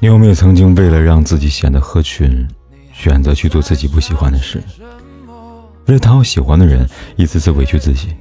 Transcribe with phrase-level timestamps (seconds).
[0.00, 2.46] 你有没有曾经为了让自己显得合群，
[2.92, 4.62] 选择去做自己不喜欢的事？
[5.86, 8.14] 为了讨好喜欢的人，一次次委屈自己，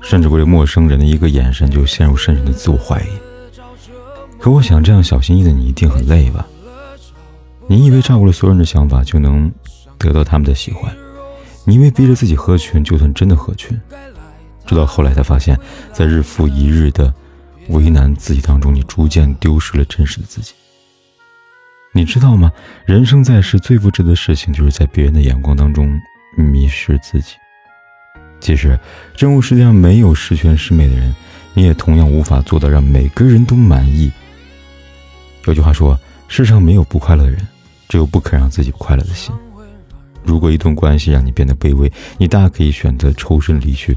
[0.00, 3.08] 甚至为了陌生人的一个眼神就陷入深深的自我怀疑。
[4.38, 6.46] 可我想，这样小心翼翼的你一定很累吧？
[7.66, 9.52] 你以为照顾了所有人的想法就能
[9.98, 10.94] 得到他们的喜欢？
[11.64, 13.78] 你以为逼着自己合群就算真的合群？
[14.64, 15.58] 直到后来才发现，
[15.92, 17.12] 在日复一日的
[17.68, 20.52] 为难自己当中，你逐渐丢失了真实的自己。
[21.92, 22.52] 你知道吗？
[22.84, 25.98] 人生在世最不值的事情，就是在别人的眼光当中
[26.36, 27.34] 迷失自己。
[28.40, 28.78] 其实，
[29.16, 31.14] 这个世界上没有十全十美的人，
[31.54, 34.12] 你也同样无法做到让每个人都满意。
[35.46, 35.98] 有句话说
[36.28, 37.40] ：“世上没有不快乐的人，
[37.88, 39.34] 只有不肯让自己快乐的心。”
[40.22, 43.94] 如果一段关系让你变得卑微，你大可以选择抽身离去；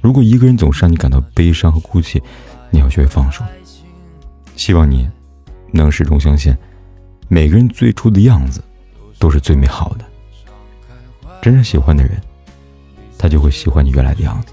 [0.00, 2.20] 如果一个人总是让你感到悲伤和哭泣，
[2.70, 3.44] 你要学会放手。
[4.56, 5.08] 希望你
[5.72, 6.56] 能始终相信，
[7.28, 8.62] 每个人最初的样子
[9.18, 10.04] 都是最美好的。
[11.42, 12.20] 真正喜欢的人，
[13.18, 14.52] 他就会喜欢你原来的样子；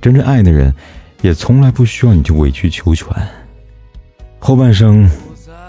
[0.00, 0.74] 真正爱的人，
[1.20, 3.08] 也从来不需要你去委曲求全。
[4.38, 5.10] 后半生。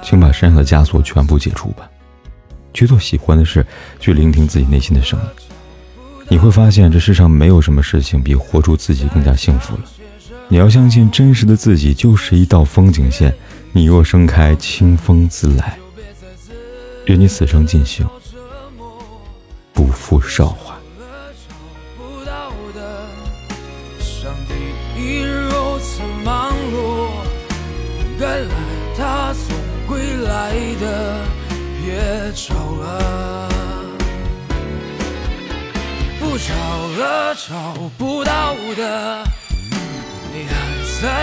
[0.05, 1.89] 请把身上的枷锁全部解除吧，
[2.73, 3.65] 去做喜欢的事，
[4.01, 5.25] 去聆听自己内心的声音。
[6.27, 9.83] 你会发现，这世上没有什么事情比活出自己更加幸福了。
[10.53, 13.33] 你要相信，真实的自己就是一道风景线，
[13.71, 15.79] 你若盛开，清风自来。
[17.05, 18.07] 愿你此生尽兴，
[19.73, 20.75] 不负韶华。
[36.45, 36.53] 找
[36.97, 39.23] 了，找，不到的，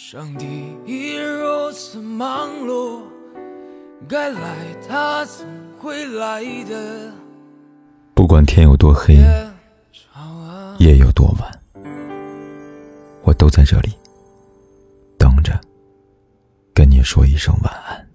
[0.00, 0.46] 上帝
[0.86, 3.02] 已如此忙碌，
[4.08, 4.54] 该来，
[4.88, 5.44] 他总
[5.76, 7.12] 会来的。
[8.14, 9.16] 不管天有多黑，
[10.78, 11.60] 夜有多晚，
[13.24, 13.92] 我都在这里
[15.18, 15.60] 等着。
[16.72, 18.07] 跟你说一声晚安。